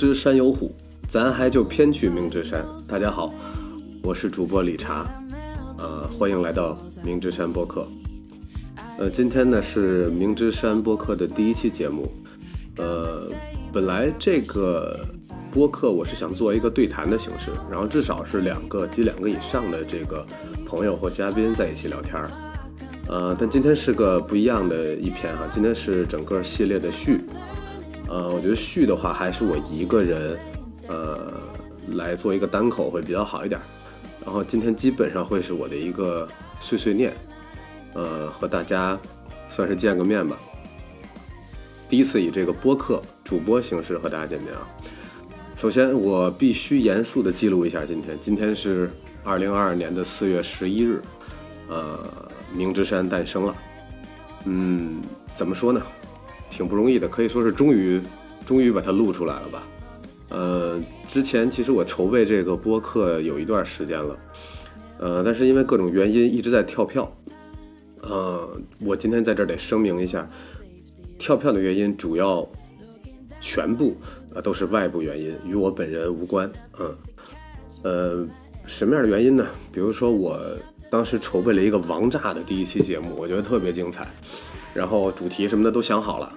[0.00, 0.74] 知山有虎，
[1.06, 2.64] 咱还就偏去明知山。
[2.88, 3.34] 大家好，
[4.02, 5.06] 我是主播理查，
[5.76, 6.74] 呃，欢迎来到
[7.04, 7.86] 明知山播客。
[8.98, 12.10] 呃，今天呢是明知山播客的第一期节目。
[12.78, 13.28] 呃，
[13.74, 14.98] 本来这个
[15.52, 20.26] 播客我是想做一个对谈的形式，然后至少是两个及两个以上的这个
[20.66, 22.30] 朋友或嘉宾在一起聊天儿。
[23.06, 27.20] 呃，但今天是个不一样的一篇哈，今天是整个系列的序。
[28.10, 30.36] 呃，我觉得续的话还是我一个人，
[30.88, 31.32] 呃，
[31.94, 33.60] 来做一个单口会比较好一点。
[34.24, 36.28] 然后今天基本上会是我的一个
[36.60, 37.14] 碎碎念，
[37.94, 38.98] 呃，和大家
[39.48, 40.36] 算是见个面吧。
[41.88, 44.66] 第一次以这个播客主播形式和大家见面啊。
[45.56, 48.90] 首先，我必须严肃的记录一下今天，今天是
[49.22, 51.00] 二零二二年的四月十一日，
[51.68, 51.98] 呃，
[52.52, 53.54] 明之山诞生了。
[54.46, 55.00] 嗯，
[55.36, 55.80] 怎么说呢？
[56.50, 58.00] 挺不容易的，可以说是终于，
[58.44, 59.66] 终于把它录出来了吧。
[60.28, 64.18] 呃，之前其实我筹备这个播客有一段时间了，
[64.98, 67.10] 呃，但是因为各种原因一直在跳票。
[68.02, 70.28] 呃，我今天在这儿得声明一下，
[71.18, 72.48] 跳票的原因主要
[73.40, 73.96] 全部
[74.34, 76.50] 呃都是外部原因，与我本人无关。
[76.78, 76.96] 嗯，
[77.82, 78.26] 呃，
[78.66, 79.46] 什么样的原因呢？
[79.70, 80.40] 比如说我
[80.90, 84.06] 当时筹备了一个王炸的第一期节目，我觉得特别精彩。
[84.72, 86.32] 然后主题什么的都想好了，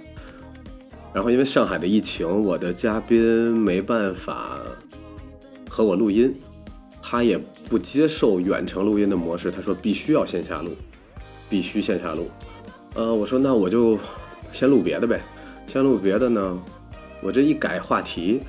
[1.14, 4.60] 然后因为上海的疫情，我的嘉宾没办法
[5.70, 6.36] 和我录音，
[7.02, 7.38] 他也
[7.70, 10.72] 不接受远程录音的模式，他说必须要线下录，
[11.50, 12.30] 必须线下录。
[12.96, 13.98] 呃，我说那我就
[14.52, 15.22] 先录别的呗，
[15.68, 16.60] 先录别的呢，
[17.22, 18.42] 我这一改话题，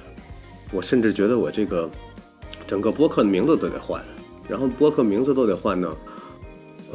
[0.73, 1.89] 我甚至觉得我这个
[2.67, 4.03] 整个播客的名字都得换，
[4.49, 5.95] 然后播客名字都得换呢。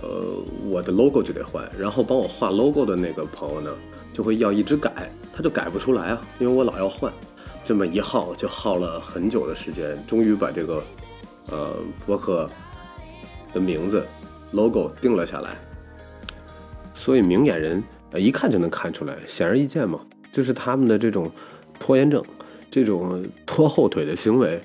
[0.01, 0.23] 呃，
[0.67, 3.71] 我的 logo 就得换，然后帮我画 logo 的那个朋友呢，
[4.13, 7.09] 就会要一直改，他就改不出来啊，因为我老要换，
[7.63, 10.83] 这么一耗就耗了很久的时间，终于把这个
[11.49, 12.49] 呃博客
[13.53, 14.05] 的名字
[14.51, 15.51] logo 定了下来。
[16.93, 21.31] 所以明眼人呃一看就能看出来，显而易见嘛，就是他们的这种
[21.79, 22.21] 拖延症，
[22.69, 24.61] 这种拖后腿的行为，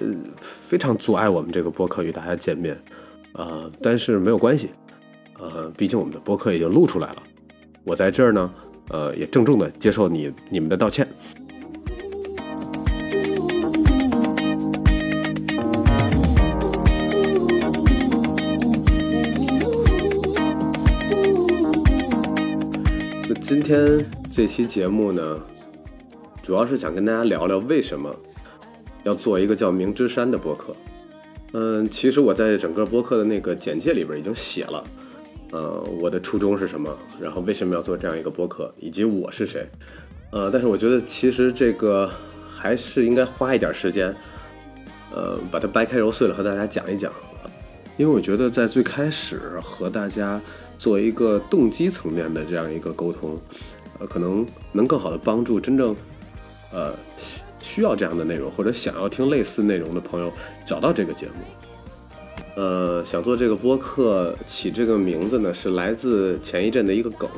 [0.00, 0.08] 呃，
[0.40, 2.76] 非常阻碍我们这个博客与大家见面。
[3.34, 4.70] 呃，但是没有关系，
[5.38, 7.16] 呃，毕竟我们的播客已经录出来了，
[7.84, 8.52] 我在这儿呢，
[8.88, 11.08] 呃，也郑重的接受你你们的道歉。
[23.28, 24.04] 那今天
[24.34, 25.40] 这期节目呢，
[26.42, 28.14] 主要是想跟大家聊聊为什么
[29.04, 30.74] 要做一个叫明之山的播客。
[31.54, 34.82] 嗯，其实我在整个播客的那个简介里边已经写了，
[35.52, 36.90] 呃，我的初衷是什么，
[37.20, 39.68] 然后为什么要做这样一个播客，以及我是谁，
[40.30, 42.10] 呃，但是我觉得其实这个
[42.50, 44.12] 还是应该花一点时间，
[45.14, 47.12] 呃，把它掰开揉碎了和大家讲一讲，
[47.98, 50.40] 因为我觉得在最开始和大家
[50.78, 53.38] 做一个动机层面的这样一个沟通，
[54.00, 55.94] 呃，可能能更好的帮助真正，
[56.72, 56.94] 呃。
[57.64, 60.32] 需要这样的内容，或者想要听类似内容的朋友，
[60.66, 61.71] 找到这个节目。
[62.54, 67.28] 呃，想做这个播客，起这个名字呢，是来自前一阵的一个梗。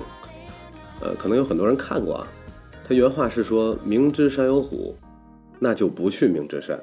[1.01, 2.27] 呃，可能有很多人看过啊。
[2.87, 4.97] 他原话是说：“明知山有虎，
[5.59, 6.79] 那就不去明知山。”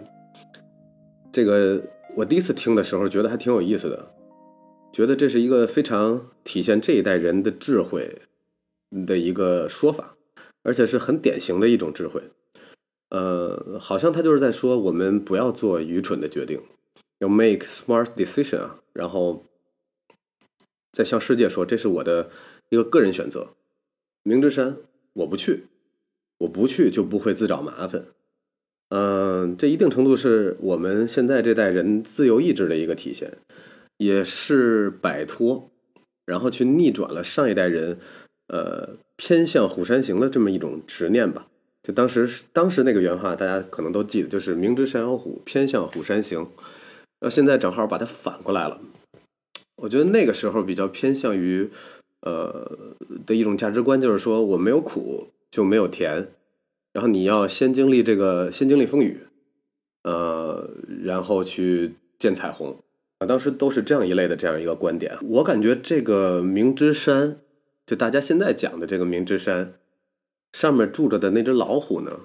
[1.32, 1.82] 这个
[2.16, 4.12] 我第一次听的时候，觉得还挺有意思的，
[4.92, 8.18] 觉得这是一个非常体现这一代人的智慧
[9.06, 10.16] 的一个说法，
[10.64, 12.22] 而且是很典型的一种智慧。
[13.10, 16.62] 呃，好像他就是在说，我们不要做愚蠢的决定，
[17.22, 19.46] 要 make smart decision 啊，然后
[20.92, 22.32] 再向世界说，这是我的
[22.70, 23.50] 一个个人选择。
[24.24, 24.78] 明知山
[25.14, 25.66] 我不去，
[26.40, 28.06] 我不去就不会自找麻烦。
[28.90, 33.38] 嗯，这一定程度是我们现在这代人自由意志的一个体现，
[33.98, 35.70] 也是摆脱，
[36.26, 38.00] 然后去逆转了上一代人
[38.48, 41.48] 呃偏向虎山行的这么一种执念吧。
[41.84, 46.50] 就当时当时那个原话，大家可能都记得，就是明知山有虎，偏向虎山行。
[47.22, 48.82] 到现在正好把它反过来了。
[49.78, 51.70] 我觉得那个时候比较偏向于，
[52.22, 52.96] 呃
[53.26, 56.32] 的一种价值观，就是说我没有苦就没有甜，
[56.92, 59.20] 然后你要先经历这个，先经历风雨，
[60.04, 60.70] 呃，
[61.04, 62.76] 然后去见彩虹。
[63.20, 65.18] 啊，当时都是这样一类的这样一个观点。
[65.22, 67.38] 我感觉这个明知山，
[67.86, 69.76] 就大家现在讲的这个明知山。
[70.54, 72.20] 上面住着的那只老虎呢，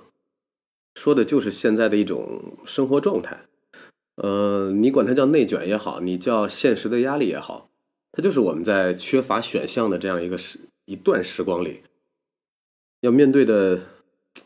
[0.94, 3.44] 说的就是现在的一种生活状态。
[4.16, 7.70] 呃，你管它叫内卷也好，你叫现实的压力也好，
[8.12, 11.82] 它就是我们在缺乏选项的这样一个时一段时光里，
[13.00, 13.80] 要面对的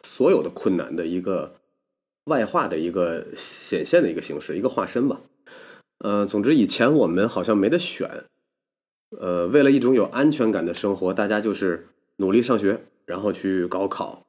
[0.03, 1.55] 所有的困难的一个
[2.25, 5.21] 外化的一个显现的一个形式，一个化身吧。
[5.99, 8.25] 呃，总之以前我们好像没得选，
[9.11, 14.27] 呃，为了一种有安全感的生活，大家就是努力上学，然后去高考，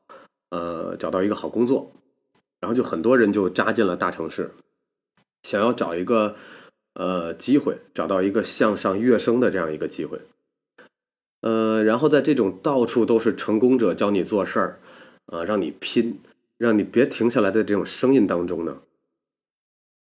[0.50, 1.92] 呃，找到一个好工作，
[2.60, 4.52] 然后就很多人就扎进了大城市，
[5.44, 6.36] 想要找一个
[6.94, 10.20] 呃机会，找到一个向上跃升的这样一个机会。
[11.42, 14.80] 呃，然后在这种到处都是成功者教你做事儿，
[15.26, 16.20] 啊，让你拼，
[16.58, 18.82] 让你别停下来的这种声音当中呢。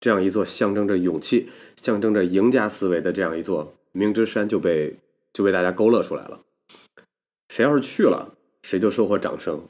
[0.01, 1.49] 这样一座象征着勇气、
[1.81, 4.97] 象征着赢家思维的这样一座明之山就被
[5.33, 6.41] 就被大家勾勒出来了。
[7.49, 9.63] 谁要是去了，谁就收获掌声。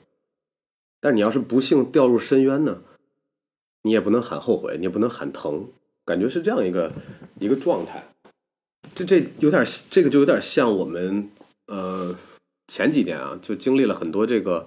[1.01, 2.83] 但你要是不幸掉入深渊呢，
[3.83, 5.69] 你也不能喊后悔，你也不能喊疼，
[6.05, 6.93] 感觉是这样一个
[7.39, 8.05] 一个状态。
[8.95, 11.31] 这这有点，这个就有点像我们
[11.67, 12.17] 呃
[12.67, 14.67] 前几年啊，就经历了很多这个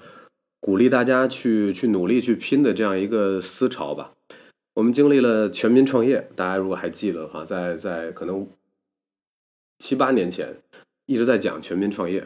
[0.60, 4.14] 鼓励大家去去努力去拼的这样一个思潮吧。
[4.74, 8.48] 我们经历了全民创业，大家如果还记得的话，在在可能
[9.80, 10.56] 七八年前
[11.06, 12.26] 一直在讲全民创业，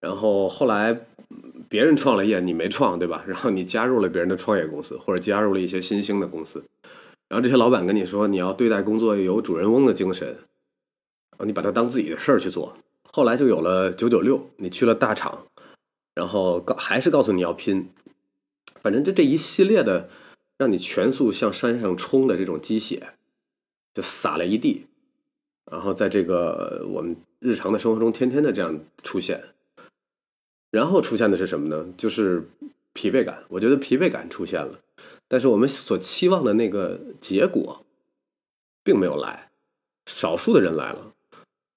[0.00, 1.06] 然后后来
[1.72, 3.24] 别人创了业，你没创，对吧？
[3.26, 6.62] 然后你加入了别人的创业公司，或者加入了一些新兴的公司，
[7.30, 12.76] 然后这些老板跟你说，你要对待工作有主人翁的精神，然后你把它当自己的事儿去做。
[13.10, 15.46] 后来就有了九九六，你去了大厂，
[16.14, 17.88] 然后告还是告诉你要拼，
[18.82, 20.10] 反正这这一系列的。
[20.58, 23.14] 让你全速向山上冲的这种鸡血，
[23.94, 24.86] 就撒了一地，
[25.68, 29.42] 然后在这个我们日常的生活中天天的这样出现，
[30.72, 31.94] 然后出现的是什么呢？
[31.96, 32.48] 就是
[32.92, 33.44] 疲惫感。
[33.46, 34.80] 我觉得疲惫感出现了，
[35.28, 37.86] 但是我们所期望的那个结果，
[38.82, 39.50] 并没有来。
[40.06, 41.12] 少数的人来了，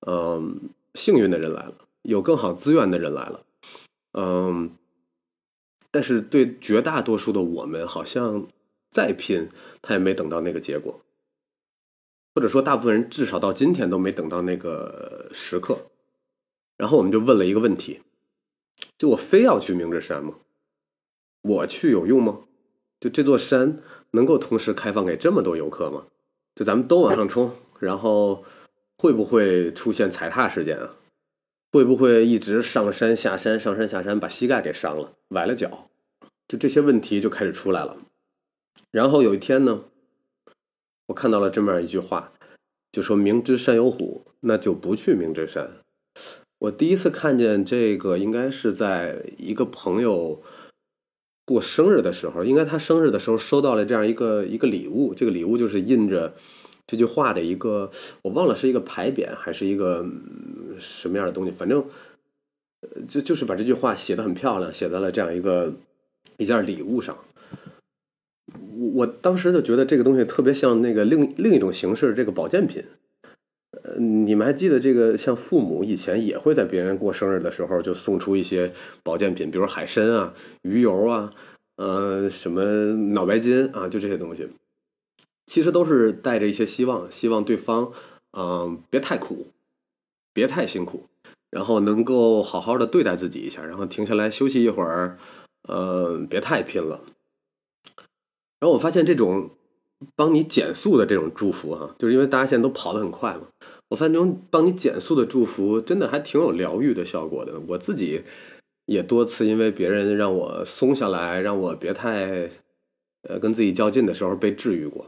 [0.08, 0.62] 嗯，
[0.96, 3.46] 幸运的人来了，有更好资源的人来了，
[4.14, 4.72] 嗯，
[5.92, 8.48] 但是对绝大多数的我们，好像。
[8.92, 9.50] 再拼，
[9.82, 11.02] 他也没等到那个结果，
[12.34, 15.88] 或者说，大部分人至少到今天都没等到那个时刻。
[16.78, 18.00] 然后我们就问了一个问题：
[18.98, 20.36] 就我非要去明志山吗？
[21.42, 22.42] 我去有用吗？
[23.00, 23.82] 就这座山
[24.12, 26.06] 能够同时开放给这么多游客吗？
[26.56, 28.44] 就咱们都往上冲，然后
[28.98, 30.96] 会不会出现踩踏事件啊？
[31.72, 35.90] 会不会一直上山下山上山下山把膝盖给伤了，崴了脚？
[36.48, 37.98] 就这些问题就开始出来了。
[38.92, 39.84] 然后有一天呢，
[41.08, 42.32] 我看到了这么一句话，
[42.92, 45.70] 就说明知山有虎，那就不去明知山。
[46.60, 50.42] 我第一次看见这个，应该是在一个朋友
[51.46, 55.14] 过生日的时候，应该他生日的时候收到了这样一个一个礼物。
[55.14, 56.34] 这个礼物就是印着
[56.88, 57.92] 这句话的一个，
[58.24, 60.06] 我忘了是一个牌匾还是一个
[60.80, 61.86] 什么样的东西，反正
[63.08, 65.74] 就就是把这句话写的很漂亮，写在了这样一个
[66.38, 67.18] 一件礼物上。
[68.78, 72.84] 我我当时就觉得这个东西特别像那个另另一种形式，这个保健品。
[73.98, 75.18] 你们还记得这个？
[75.18, 81.34] 像父母以前也会在别人过生日的时候就送出一些保健品，比如海参啊、鱼油啊、
[81.78, 82.64] 呃什么
[83.14, 84.50] 脑白金啊，就这些东西。
[85.46, 87.92] 其实都是带着一些希望，希望对方
[88.38, 89.48] 嗯别太苦，
[90.34, 91.04] 别太辛苦，
[91.50, 95.18] 然后能够好好的对待自己一下，然后停下来休息一会儿，
[95.68, 97.02] 呃，别太拼了。
[98.60, 99.52] 然后我发现这种
[100.16, 103.42] 帮你减速的这种祝福哈，就是因为大家现在都跑得很快嘛。
[103.90, 107.60] 我发现这种帮你减速的祝福，真的还挺有疗愈的效果的。
[107.68, 108.24] 我自己
[108.86, 112.50] 也多次因为别人让我松下来，让我别太
[113.24, 115.06] 呃跟自己较劲的时候被治愈过。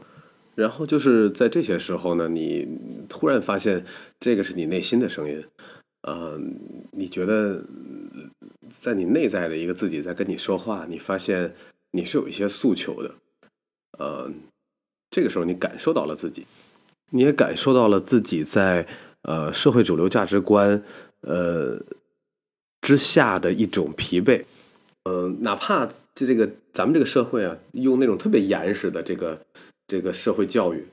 [0.54, 2.66] 然后就是在这些时候呢，你
[3.08, 3.84] 突然发现
[4.18, 5.44] 这个是你内心的声音，
[6.02, 6.36] 呃，
[6.90, 7.64] 你觉得
[8.68, 11.54] 在你内在的一个自己在跟你说话，你发现
[11.92, 13.14] 你是有一些诉求的。
[13.98, 14.28] 呃，
[15.10, 16.44] 这个时候你感受到了自己，
[17.10, 18.86] 你也感受到了自己在
[19.22, 20.82] 呃社会主流价值观
[21.22, 21.80] 呃
[22.80, 24.44] 之下的一种疲惫。
[25.04, 29.40] 呃，哪怕就这个咱们这个社会啊，用那种特别严实的这个
[29.86, 30.86] 这个社会教育，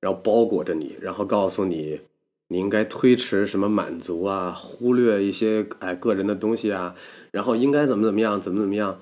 [0.00, 2.00] 然后包裹着你，然后告诉你
[2.48, 6.94] 你应该推迟什么满足啊，忽略一些哎个人的东西啊，
[7.30, 9.00] 然后应该怎么怎么样，怎么怎么样。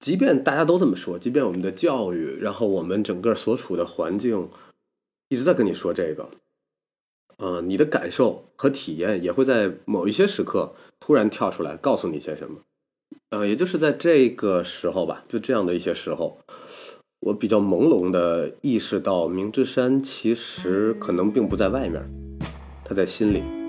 [0.00, 4.48] 即便大家都这么说，即便我们的教育，然后我们整个所处的环境
[5.34, 6.30] 一直在跟你说这个，
[7.38, 12.60] 嗯，你的感受和体验也会在某一些时刻突然跳出来告诉你些什么，
[13.30, 16.38] 呃，也就是在这个时候吧，就这样的一些时候，
[17.18, 22.00] 我比较朦胧的意识到，明知山其实可能并不在外面，
[22.84, 23.63] 他在心里。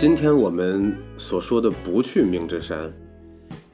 [0.00, 2.90] 今天我们所说的不去明之山，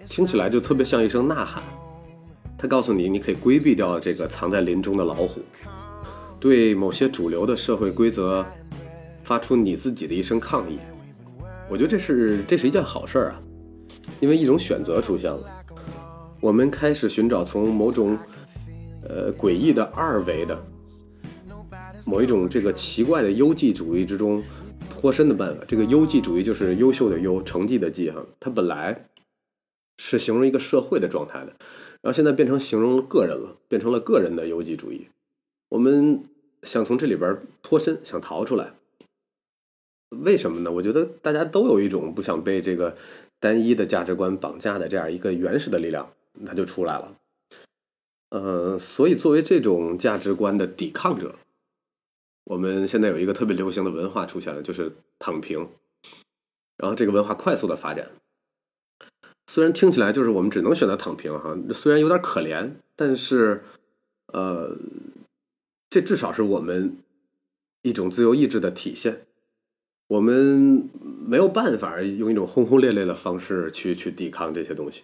[0.09, 1.62] 听起来就特别像一声呐喊。
[2.59, 5.40] 他告诉你，你可以规避掉这个藏在林中的老虎，
[6.40, 8.45] 对某些主流的社会规则
[9.23, 10.80] 发出你自己的一声抗议。
[11.71, 13.40] 我觉得这是这是一件好事儿啊，
[14.18, 15.49] 因为一种选择出现了。
[16.40, 18.18] 我们开始寻找从某种
[19.09, 20.61] 呃诡异的二维的
[22.04, 24.42] 某一种这个奇怪的优绩主义之中。
[24.97, 28.25] 脱身的办法，这个优绩主义就是优秀的优，成绩的绩哈。
[28.41, 29.09] 它本来
[29.99, 31.49] 是形容一个社会的状态的，
[32.00, 35.09] 然后现在变成形容个人了，变成了个人的优绩主义。
[35.69, 36.23] 我们
[36.62, 38.73] 想从这里边脱身，想逃出来，
[40.09, 40.73] 为什么呢？
[40.73, 42.97] 我觉得大家都有一种不想被这个
[43.38, 46.11] 单一的价值观绑架的这样一个原始的力量，
[46.47, 47.15] 它就出来了。
[48.31, 51.35] 呃，所以作为这种价值观的抵抗者。
[52.49, 55.69] 我们现在有一个特别流行的文化出现了，就是躺平，
[56.76, 58.09] 然后这个文化快速的发展。
[59.49, 63.65] 虽然听起来就是我们只能选择躺平哈，虽然有点可怜，但是，
[64.33, 64.76] 呃，
[65.91, 66.97] 这至少是我们
[67.83, 69.23] 一种自由意志的体现。
[70.07, 70.88] 我们
[71.26, 75.03] 没有办法用一种轰轰烈烈的方式去去抵抗这些东西，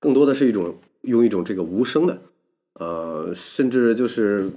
[0.00, 2.18] 更多的是一种用一种这个无声的，
[2.80, 4.50] 呃，甚至就是。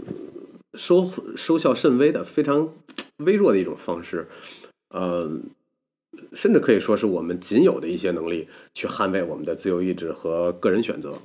[0.74, 2.74] 收收效甚微的非常
[3.18, 4.28] 微弱的一种方式，
[4.90, 5.30] 呃，
[6.34, 11.18] 甚至可以说是我们仅有的一些能力去捍卫我们的自由意志和个人选择。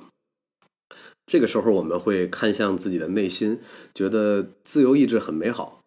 [1.26, 3.60] 这个时候，我们会看向自己的内心，
[3.94, 5.80] 觉得自由意志很美好。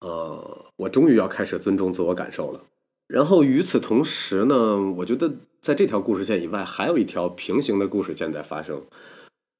[0.00, 2.64] 呃，我终于要开始尊重自我感受了。
[3.06, 8.82] 然后与此同时呢，我觉得在这条故事线以外，还有一条平行的故事线在发生。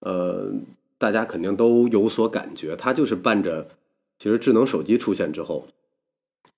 [0.00, 0.52] 呃。
[0.98, 3.68] 大家肯定都有所感觉，它就是伴着
[4.18, 5.68] 其实智能手机出现之后，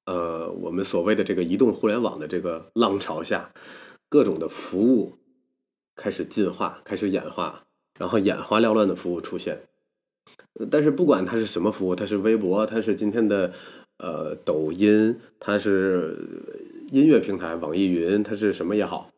[0.07, 3.53] 呃，我们所谓的这个移动互联网的这个浪潮下，
[4.09, 5.19] 各种的服务
[5.95, 7.65] 开始进化，开始演化，
[7.99, 9.61] 然后眼花缭乱的服务出现。
[10.71, 13.53] 但是不管它是什么服务，它是微博，它是今天的
[13.99, 16.17] 呃抖音，它是
[16.91, 19.11] 音乐平台网易云，它是什么也好，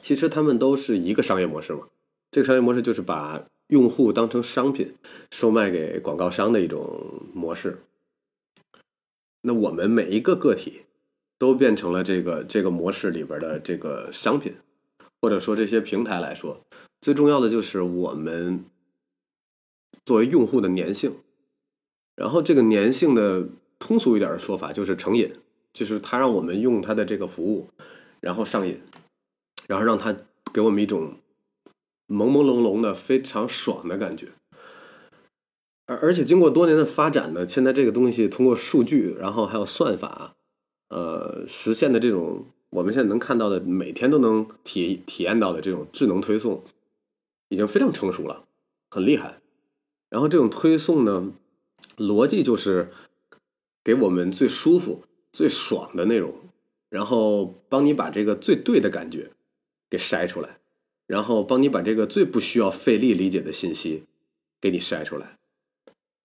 [0.00, 1.88] 其实他们都是一个商业模式嘛。
[2.30, 3.44] 这个商业模式就是把。
[3.68, 4.94] 用户当成商品
[5.30, 7.78] 售卖给广告商的一种模式，
[9.40, 10.82] 那我们每一个个体
[11.38, 14.54] 都变成了这个这个模式里边的这个商品，
[15.22, 16.60] 或者说这些平台来说，
[17.00, 18.66] 最重要的就是我们
[20.04, 21.14] 作为用户的粘性。
[22.16, 25.32] 然后这个粘性的通俗一点的说法就是成瘾，
[25.72, 27.70] 就是它让我们用它的这个服务，
[28.20, 28.78] 然后上瘾，
[29.66, 30.14] 然后让它
[30.52, 31.16] 给我们一种。
[32.14, 34.28] 朦朦胧胧的非常爽的感觉，
[35.86, 40.34] 而而且经过多年的发展呢，现在这个东西通过数据，然后还有算法，
[40.88, 46.62] 呃，实现的这种我们现在能看到的，每天都能体体验到的这种智能推送，
[47.48, 48.44] 已经非常成熟了，
[48.90, 49.40] 很厉害。
[50.08, 51.32] 然后这种推送呢，
[51.96, 52.92] 逻辑就是
[53.82, 55.02] 给我们最舒服、
[55.32, 56.32] 最爽的内容，
[56.88, 59.32] 然后帮你把这个最对的感觉
[59.90, 60.60] 给筛出来。
[61.06, 64.04] 然后帮你把这个最不需要费力理解的信息
[64.60, 65.36] 给你筛出来，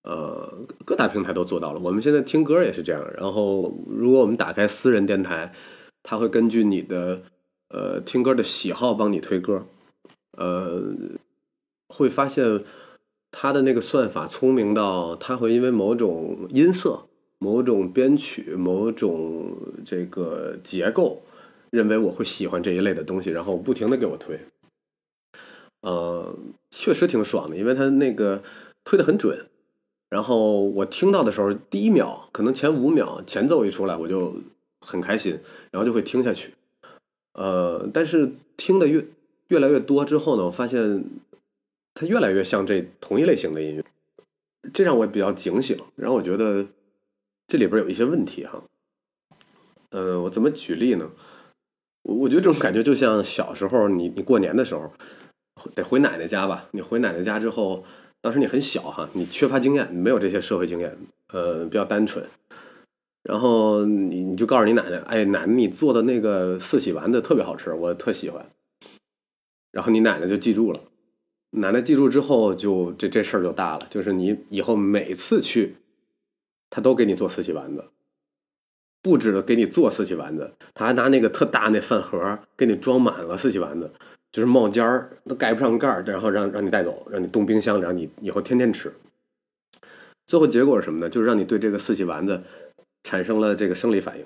[0.03, 1.79] 呃，各大平台都做到了。
[1.83, 3.05] 我们现在听歌也是这样。
[3.17, 5.53] 然后，如果我们打开私人电台，
[6.01, 7.21] 它会根据你的
[7.69, 9.65] 呃听歌的喜好帮你推歌，
[10.37, 10.95] 呃，
[11.89, 12.63] 会发现
[13.31, 17.07] 它的那个算法聪明到，它会因为某种音色、
[17.37, 21.21] 某种编曲、某种这个结构，
[21.69, 24.39] 认为我会喜欢这一类的东西，然后不停的给我推。
[25.81, 26.35] 呃，
[26.71, 28.43] 确实挺爽的，因为他那个
[28.83, 29.47] 推的很准。
[30.09, 34.33] 然后我听到的时候，第一秒可能前五秒前奏一出来，我就
[34.81, 36.55] 很开心，然后就会听下去。
[37.33, 39.05] 呃，但是听的越
[39.49, 41.05] 越来越多之后呢，我发现
[41.93, 43.85] 它越来越像这同一类型的音乐，
[44.73, 45.77] 这让我比较警醒。
[45.95, 46.65] 然后我觉得
[47.47, 48.63] 这里边有一些问题哈。
[49.91, 51.11] 呃，我怎么举例呢？
[52.01, 54.91] 我我觉得这种感觉就像小时候你你过年的时候。
[55.75, 56.67] 得回奶奶家吧？
[56.71, 57.83] 你回奶奶家之后，
[58.21, 60.97] 当时你很小哈，你缺乏经验，没有这些社会经验，
[61.33, 62.25] 呃，比较单纯。
[63.23, 68.49] 然后你你就告诉你奶奶，哎，奶奶你做的那个四喜丸子特别好吃，我特喜欢。
[69.71, 70.79] 然后你奶奶就记住了，
[71.51, 75.75] 奶奶记住之后，就这这事儿就大了，就是你以后每次去，
[76.69, 77.85] 他都给你做四喜丸子，
[79.03, 83.91] 不止给你做四喜丸子，他还拿那个特大那饭盒给你装满了四喜丸子。
[84.31, 88.93] 就是冒尖儿都盖不上盖儿，然后让让你带走，让你冻冰箱，让你以后天天吃。
[90.27, 91.09] 最后结果是什么呢？
[91.09, 92.43] 就是让你对这个四喜丸子
[93.03, 94.25] 产生了这个生理反应。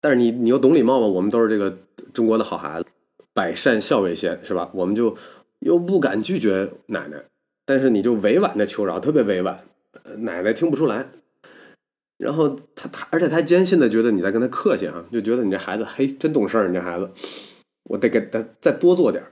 [0.00, 1.06] 但是你你又懂礼貌吗？
[1.06, 1.76] 我们都是这个
[2.14, 2.86] 中国的好孩子，
[3.34, 4.70] 百善孝为先，是吧？
[4.72, 5.14] 我们就
[5.58, 7.22] 又不敢拒绝奶奶，
[7.66, 9.62] 但是你就委婉的求饶，特别委婉，
[10.20, 11.10] 奶奶听不出来。
[12.16, 17.10] 然后他他，而且他坚信的觉得你在跟他客气啊，就觉得你这孩子嘿真懂事儿，你这孩子，
[17.90, 19.24] 我得给他再多做点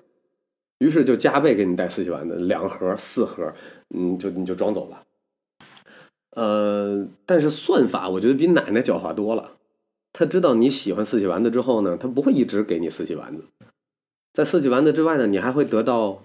[0.79, 3.55] 于是就加倍给你带四喜丸子，两盒四盒，
[3.95, 5.05] 嗯，就你就装走吧。
[6.31, 9.53] 呃，但是算法我觉得比奶奶狡猾多了。
[10.13, 13.45] 他知道你喜欢四喜丸子之后呢，他不会一直给你四喜丸子。
[14.33, 16.25] 在四喜丸子之外呢，你还会得到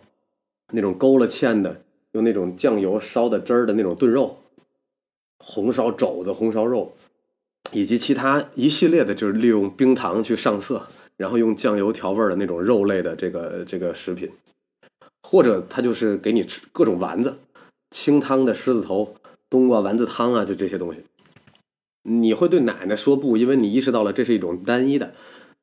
[0.72, 4.40] 那种勾了芡的，用那种酱油烧的汁儿的那种炖肉，
[5.38, 6.96] 红烧肘子、红烧肉，
[7.72, 14.30] 以及其他一系列的，就是利用冰糖去上色，然后用酱油调味的那种肉类的这个这个食品，
[15.22, 17.38] 或者他就是给你吃各种丸子，
[17.92, 19.16] 清汤的狮子头、
[19.50, 21.02] 冬瓜丸子汤啊，就这些东西。
[22.04, 25.14] 你会对奶奶说不，因为你意识到了这是一种单一的，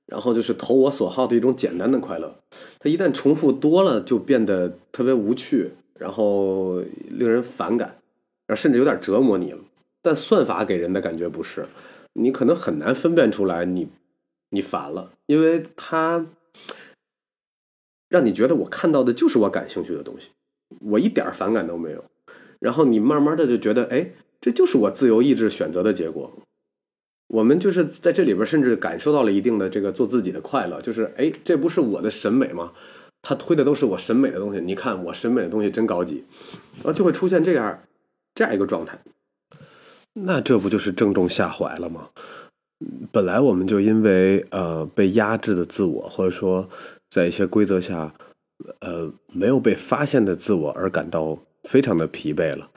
[0.07, 2.39] 然后就是投我所好的一种简单的快乐。
[2.79, 6.81] 它一旦重复多了，就变得特别无趣，然后
[7.11, 7.99] 令人反感，
[8.47, 9.59] 然后甚至有点折磨你了。
[10.01, 11.67] 但算法给人的感觉不是，
[12.15, 13.89] 你可能很难分辨出来你
[14.51, 16.27] 你烦了，因为它
[18.09, 20.29] 让你觉得我看到的就是我感兴趣的东西，
[20.81, 22.05] 我一点反感都没有。
[22.59, 24.11] 然后你慢慢的就觉得，哎。
[24.43, 26.33] 这就是我自由意志选择的结果。
[27.27, 30.81] 我们就是在这里边，甚至感受到了一定的这个做自己的快乐。
[30.81, 32.73] 就是，哎，这不是我的审美吗？
[33.21, 34.61] 他推的都是我审美的东西。
[34.63, 36.25] 你看，我审美的东西真高级，
[36.77, 37.83] 然后就会出现这样
[38.35, 38.99] 这样一个状态。
[40.15, 42.09] 那这不就是正中下怀了吗？
[43.13, 46.69] 本来我们就因为呃被压制的自我，或者说
[47.11, 48.15] 在一些规则下
[48.81, 52.71] 呃没有被发现的自我而感到非常的疲惫了。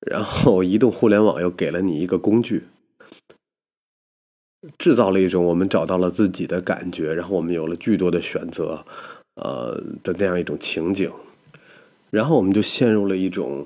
[0.00, 2.64] 然后，移动互联网又给了你一个工具，
[4.76, 8.84] 制造了一种我们找到了自己的感觉，然后我们有了巨多的选择，
[9.36, 11.10] 呃的那样一种情景，
[12.10, 13.64] 然后我们就陷入了一种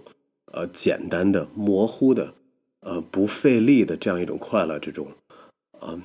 [0.52, 2.34] 呃简单的、模糊的、
[2.80, 5.08] 呃不费力的这样一种快乐之中，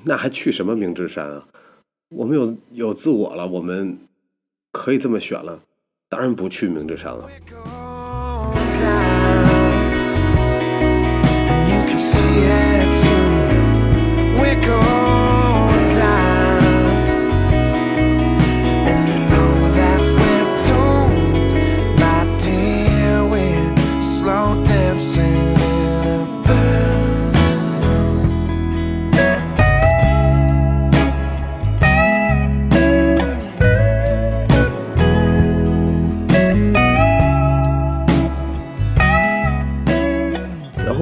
[0.03, 1.47] 那还去什么明之山啊？
[2.09, 3.97] 我们有有自我了，我们
[4.73, 5.59] 可以这么选了，
[6.09, 7.29] 当然不去明之山了。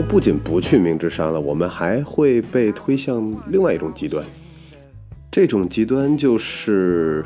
[0.09, 4.25] 不仅不去明之山了，我们还会被推向另外一种极端。
[5.29, 7.23] 这种极端就是，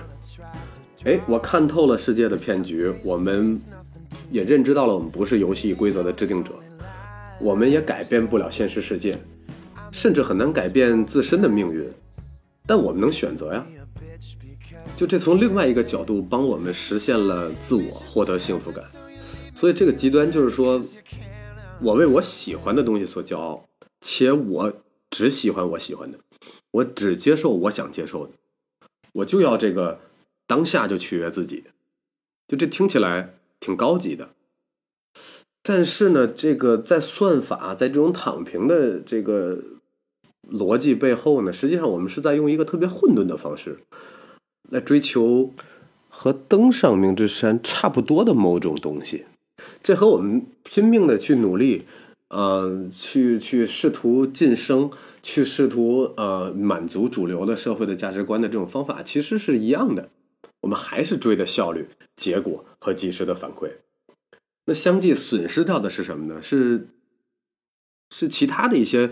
[1.06, 3.58] 哎，我看透了世界的骗局，我们
[4.30, 6.52] 也认知到了我们不是游戏规则的制定者，
[7.40, 9.18] 我们也改变不了现实世界，
[9.90, 11.90] 甚至很难改变自身的命运，
[12.68, 13.66] 但我们能选择呀。
[14.98, 18.84] 就这从另外一个角度帮我们实现了自我，获得幸福感。
[19.56, 20.84] 所以这个极端就是说。
[21.84, 23.66] 我为我喜欢的东西所骄傲，
[24.00, 24.74] 且我
[25.12, 26.18] 只喜欢我喜欢的，
[26.72, 28.32] 我只接受我想接受的，
[29.12, 30.00] 我就要这个
[30.48, 31.66] 当下就取悦自己，
[32.48, 34.30] 就这听起来挺高级的。
[35.62, 39.60] 但是呢，这个在算法在这种躺平的这个
[40.50, 43.80] 逻辑背后呢，实际上我们是在用一个特别混沌的方式
[44.70, 45.54] 来追求
[46.08, 49.26] 和登上明之山差不多的某种东西。
[49.82, 51.86] 这和我们拼命的去努力，
[52.30, 60.10] 呃，去去试图晋升，去试图呃满足主流的社会的价值观的这种方法，其实是一样的。
[60.62, 63.72] 我们还是追的效率、结果和及时的反馈。
[64.66, 66.42] 那相继损失掉的是什么呢？
[66.42, 66.88] 是
[68.12, 69.12] 是其他的一些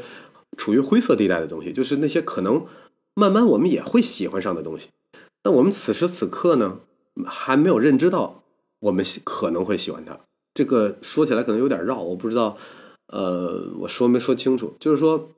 [0.55, 2.65] 处于灰色地带的东西，就是那些可能
[3.13, 4.87] 慢慢我们也会喜欢上的东西。
[5.43, 6.79] 那我们此时此刻呢，
[7.25, 8.43] 还没有认知到
[8.79, 10.19] 我们可能会喜欢它。
[10.53, 12.57] 这个说起来可能有点绕，我不知道，
[13.07, 14.75] 呃，我说没说清楚？
[14.81, 15.29] 就是说，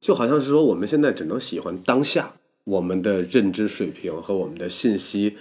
[0.00, 5.36] 就好像是说，我们现在只能喜欢当下我们的认知水平和我们的信息，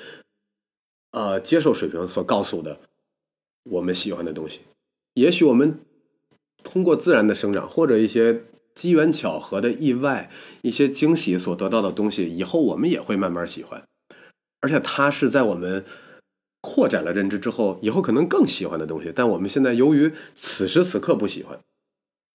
[1.12, 2.78] 呃，接受水平所告诉的
[3.64, 4.60] 我们喜欢的东西。
[5.16, 5.80] 也许我们
[6.64, 8.44] 通过自然的生长，或者一些
[8.76, 10.30] 机缘巧合的意外、
[10.62, 13.84] 一些惊喜所得到的东西，以后我们也会慢慢喜欢，
[14.62, 15.84] 而且它是在我们。
[16.66, 21.60] 扩展了认知之后，以后可能更喜欢的东西，但我们现在由于此时此刻不喜欢，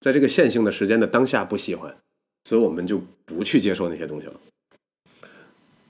[0.00, 1.96] 在这个线性的时间的当下不喜欢，
[2.44, 4.34] 所以我们就不去接受那些东西了。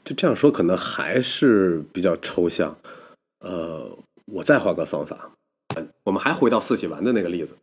[0.06, 2.74] 就这样说，可能还是比较抽象。
[3.40, 5.30] 呃，我再换个方法，
[6.04, 7.54] 我们还回到四喜丸的那个例子。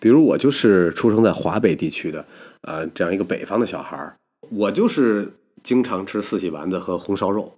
[0.00, 2.26] 比如我就是出生在华北地区的，
[2.62, 4.16] 呃，这样一个北方的小孩儿，
[4.50, 7.54] 我就是经常吃四喜丸子和红烧肉。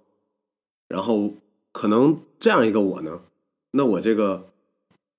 [0.89, 1.33] 然后
[1.73, 3.21] 可能这样一个我呢，
[3.73, 4.49] 那我这个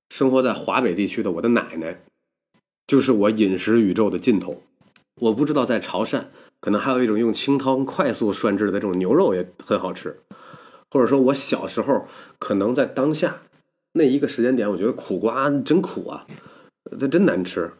[0.09, 2.01] 生活在华北地区的我的奶奶，
[2.87, 4.61] 就是我饮食宇宙的尽头。
[5.15, 6.25] 我不知道在潮汕，
[6.59, 10.19] 可能还有一种用清汤快速涮制的这种牛肉也很好吃。
[10.89, 12.05] 或者说我小时候
[12.37, 13.43] 可能在当下
[13.93, 16.27] 那一个时间点，我觉得苦瓜真苦啊，
[16.99, 17.71] 它真难吃。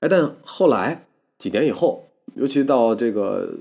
[0.00, 1.06] 哎，但后来
[1.38, 3.54] 几年以后，尤其到这个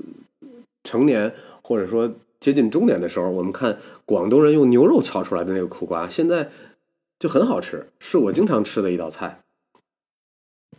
[0.83, 2.11] 成年或者说
[2.43, 6.51] 接近终点的时候，我们看广东人用牛肉炒出来的那个苦瓜，现在
[7.17, 9.39] 就很好吃，是我经常吃的一道菜。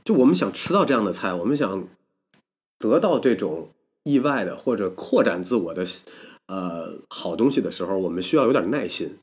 [0.05, 1.88] 就我们想吃到这样的菜，我们想
[2.79, 3.70] 得到这种
[4.03, 5.87] 意外的或者扩展自我的。
[6.46, 9.16] 呃，好东西的时候，我们需要有点耐心，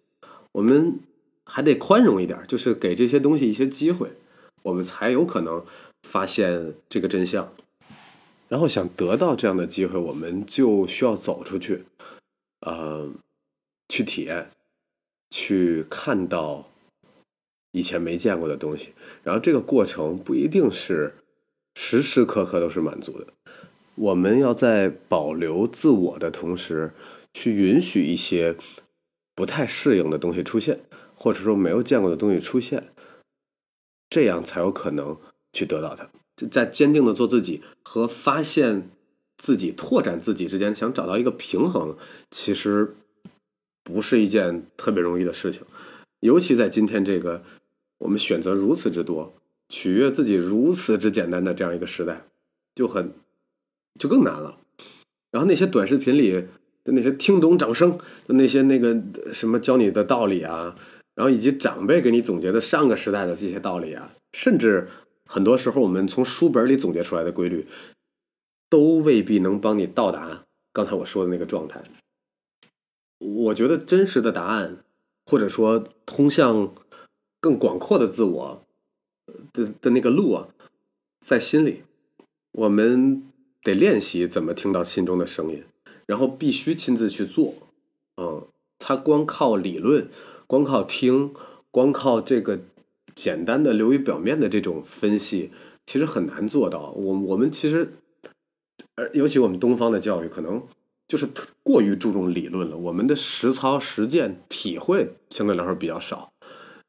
[0.54, 0.96] 我们
[1.46, 4.14] 还得宽容一点，就是给这些东西一些机会，
[4.64, 5.64] 我们才有可能
[6.02, 7.54] 发现这个真相。
[8.50, 11.84] 然后想得到这样的机会，我们就需要走出去，
[12.62, 13.10] 呃，
[13.90, 14.50] 去体验，
[15.30, 16.68] 去看到
[17.72, 18.90] 以前没见过的东西。
[19.24, 21.14] 然后这个过程不一定是
[21.76, 23.28] 时时刻刻都是满足的。
[23.96, 26.92] 我们要在保留自我的同时，
[27.34, 28.56] 去允许一些
[29.36, 30.80] 不太适应的东西出现，
[31.16, 32.88] 或者说没有见过的东西出现，
[34.10, 35.18] 这样才有可能
[35.54, 36.10] 去得到它。
[36.50, 38.90] 在坚定的做自己和发现
[39.42, 41.98] 自己、拓展自己之间，想找到一个平衡，
[42.30, 42.96] 其实
[43.84, 45.64] 不是一件特别容易的事情。
[46.20, 47.42] 尤其在今天这个
[47.98, 49.34] 我们选择如此之多、
[49.68, 52.22] 取悦自己如此之简单的这样一个时代，
[52.76, 53.12] 就很。
[54.00, 54.58] 就更难了，
[55.32, 58.98] 然后那些短视频里的那些听懂掌声的那些那个
[59.34, 60.78] 什么教你的道理啊，
[61.14, 64.88] 然后以及长辈给你总结的上个时代的这些道理啊，甚至
[65.26, 67.68] 很多时候我们从书本里总结出来的规律，
[68.72, 71.84] 都未必能帮你到达刚才我说的那个状态。
[73.20, 74.78] 我觉得真实的答案，
[75.28, 76.74] 或者说通向
[77.40, 78.64] 更广阔的自我
[79.54, 80.48] 的的那个路啊，
[81.24, 81.84] 在心里，
[82.54, 83.28] 我们。
[83.64, 85.64] 得练习怎么听到心中的声音，
[86.08, 87.54] 然后必须亲自去做。
[88.18, 88.48] 嗯，
[88.80, 90.10] 他光靠理论，
[90.48, 91.32] 光靠听，
[91.70, 92.62] 光靠这个
[93.14, 95.52] 简单的流于表面的这种分析，
[95.86, 96.90] 其实很难做到。
[96.94, 97.94] 我我们其实，
[98.96, 100.62] 而，尤其我们东方的教育，可能
[101.08, 101.28] 就是
[101.64, 102.78] 过于注重理论了。
[102.78, 106.32] 我们的实操实践体会相对来说比较少。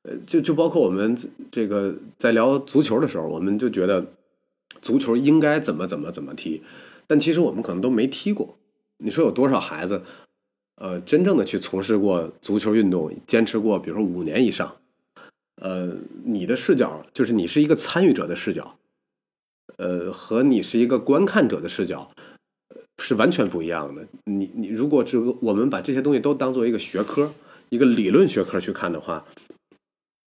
[0.03, 1.17] 呃，就就包括我们
[1.51, 4.05] 这个在聊足球的时候，我们就觉得。
[4.81, 6.61] 足球应该怎么怎么怎么踢，
[7.07, 8.57] 但其实我们可能都没踢过。
[8.99, 10.03] 你说有多少孩子，
[10.77, 14.75] 呃，真正的去从事过足球运动，坚持过，比如说五年以上，
[15.57, 15.93] 呃，
[16.25, 18.77] 你的视角就是你是一个参与者的视角，
[19.83, 22.13] 呃，和你是一个观看者的视角，
[22.99, 24.07] 是完全不一样的。
[24.27, 27.33] 你你如果这个我们把这些东西都当做一个学科，
[27.69, 29.27] 一个理论学科去看的话，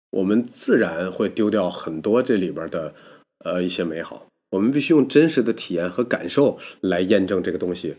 [0.10, 2.94] 我们自然会丢掉很多这里边的
[3.46, 4.28] 呃一些美好。
[4.50, 7.96] 我们必须用真实的体验和感受来验证这个东西，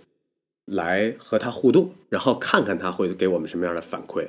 [0.67, 4.29] 来和它互动，然后看看它会给我们什么样的反馈。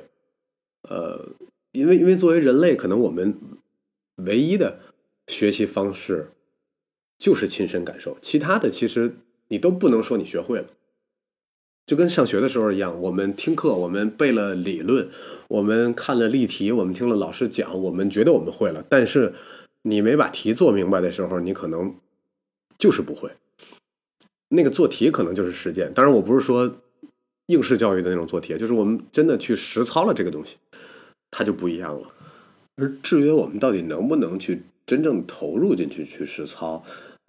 [0.88, 1.28] 呃，
[1.72, 3.36] 因为因为作为人类，可能我们
[4.16, 4.78] 唯一的
[5.26, 6.30] 学习方式
[7.18, 9.16] 就是亲身感受，其他的其实
[9.48, 10.66] 你都不能说你学会了。
[11.86, 15.08] 就跟上学的时候一样，我们听课，我们背了理论，
[15.48, 18.84] 我们看了例题，我们听了老师讲，我们觉得我们会了。
[18.88, 19.34] 但是
[19.82, 21.94] 你没把题做明白的时候，你可能。
[22.78, 23.32] 就是不会，
[24.50, 25.92] 那个做题可能就是实践。
[25.92, 26.76] 当然，我不是说
[27.46, 30.58] 应试教育的那种做题，就是我们真的去实操了这个东西，
[31.32, 32.12] 它就不一样了。
[32.76, 36.84] 而至于我们到底能不能去真正投入进去去实操，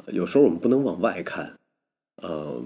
[0.07, 1.53] 有时候我们不能往外看。
[2.21, 2.61] 呃，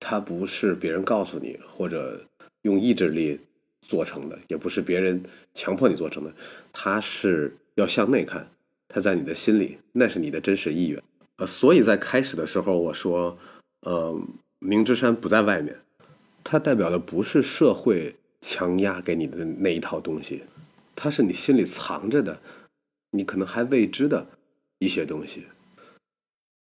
[0.00, 2.18] 它不是别人告诉你或者
[2.62, 3.38] 用意志力
[3.82, 6.32] 做成的，也不是别人强迫你做成的，
[6.72, 8.48] 它是要向内看，
[8.88, 11.02] 它在你的心里，那是你的真实意愿。
[11.36, 13.36] 呃，所以在开始的时候我说，
[13.82, 14.18] 呃，
[14.60, 15.76] 明之山不在外面，
[16.42, 20.42] 它代表的不是社会强压给你的那一套东西，
[20.94, 22.40] 它是你心里藏着的，
[23.10, 24.26] 你可能还未知的
[24.78, 25.44] 一些东西。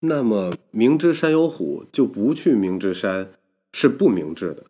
[0.06, 3.32] 那么明知山有虎，就不去明知山
[3.74, 4.66] 是不明智的，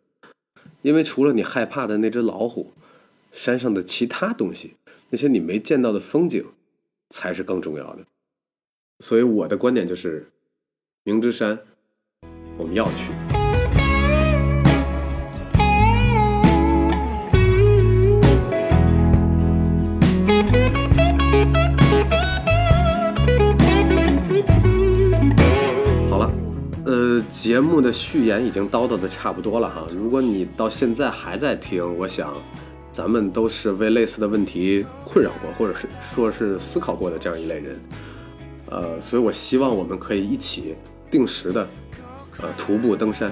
[0.82, 2.72] 因为除了你害怕的那只老虎，
[3.32, 4.74] 山上的其他东西，
[5.10, 6.44] 那些你没见到的风景，
[7.10, 8.04] 才是更重要的。
[9.00, 10.30] 所以我的观点就是，
[11.04, 11.58] 明知山，
[12.56, 13.25] 我们要去。
[27.36, 29.86] 节目的序言已经叨叨的差不多了哈。
[29.90, 32.34] 如果你到现在还在听，我想
[32.90, 37.78] 咱们都是为类似的问题困扰过，或者是说是思考过的这样一类人。
[38.70, 40.76] 呃，所以我希望我们可以一起
[41.10, 41.68] 定时的
[42.40, 43.30] 呃徒步登山。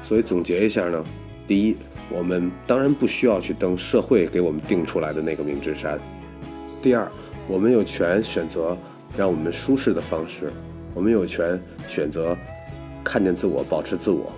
[0.00, 1.04] 所以总结一下呢，
[1.44, 1.76] 第一，
[2.10, 5.98] 我们当然不需要去登社会给我们定出来的那个明治山。
[6.80, 7.10] 第二，
[7.48, 8.78] 我们有权选择
[9.18, 10.52] 让我们舒适的方式，
[10.94, 12.36] 我们有权选择
[13.04, 14.32] 看见自我，保持自我。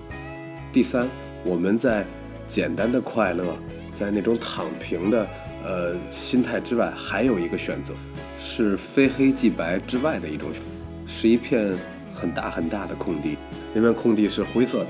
[0.73, 1.09] 第三，
[1.45, 2.05] 我们在
[2.47, 3.57] 简单的快乐，
[3.95, 5.27] 在那种躺平的
[5.65, 7.95] 呃心态之外，还有一个选择，
[8.41, 10.63] 是非黑即白之外的一种选，
[11.07, 11.75] 是一片
[12.15, 13.39] 很大很大的空地，
[13.73, 14.87] 那片空地是灰色的，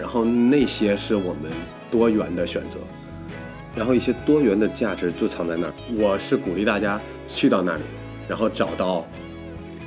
[0.00, 1.52] 然后那些是我们
[1.90, 2.78] 多元的选择。
[3.74, 5.72] 然后一些多元的价值就藏在那儿。
[5.98, 7.82] 我是鼓励大家去到那里，
[8.26, 9.06] 然后找到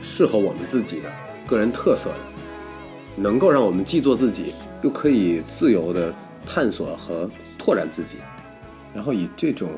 [0.02, 1.10] 适合我们自己的
[1.48, 2.16] 个人特色的，
[3.16, 6.14] 能够让我们既做自己，又可以自由的
[6.46, 8.18] 探索和拓展自己。
[8.94, 9.72] 然后以这种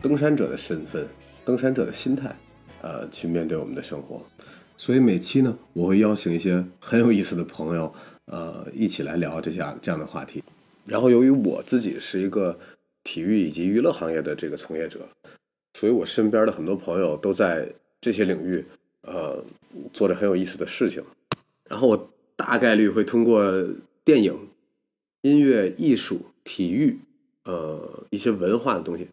[0.00, 1.06] 登山者的身份、
[1.44, 2.34] 登山者的心态，
[2.82, 4.22] 呃，去面对我们的生活。
[4.76, 7.92] 所以每期呢，我会邀请一些很有意思的朋友，
[8.26, 10.42] 呃，一起来聊这样这样的话题。
[10.84, 12.58] 然后由于我自己是一个。
[13.08, 14.98] 体育以及娱乐行业的这个从业者，
[15.78, 17.64] 所以我身边的很多朋友都在
[18.00, 18.66] 这些领域，
[19.02, 19.40] 呃，
[19.92, 21.00] 做着很有意思的事情。
[21.70, 23.66] 然后我大概率会通过
[24.04, 24.48] 电影、
[25.22, 26.98] 音乐、艺术、体育，
[27.44, 29.08] 呃，一些文化的东西，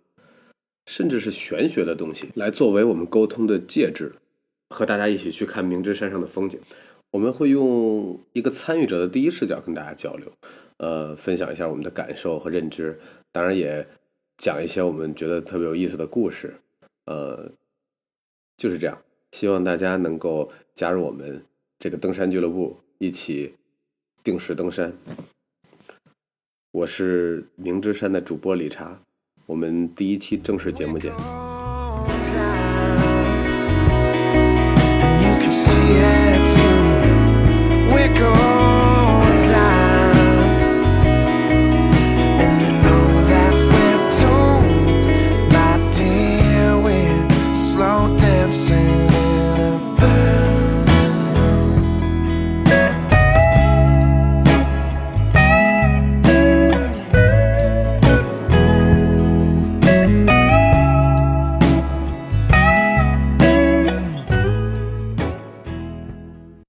[0.86, 4.14] 甚至是玄学的东西，来作为我们沟通的介质，
[4.70, 6.60] 和大家一起去看明知山上的风景。
[7.12, 10.32] 我们会用一个参与者的第一视角跟大家交流，
[10.78, 13.00] 呃，分享一下我们的感受和认知。
[13.32, 13.88] 当然也
[14.38, 16.56] 讲一些我们觉得特别有意思的故事，
[17.06, 17.52] 呃，
[18.58, 18.98] 就是这样。
[19.32, 21.44] 希望大家能够加入我们
[21.80, 23.54] 这个登山俱乐部，一起
[24.24, 24.94] 定时登山。
[26.72, 28.98] 我是明之山的主播理查，
[29.46, 31.43] 我们第一期正式节目见。